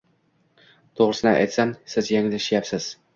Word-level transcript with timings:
To'g'risini 0.99 1.31
aytsam, 1.41 1.73
siz 1.97 2.09
yanglishyapsiz. 2.15 2.89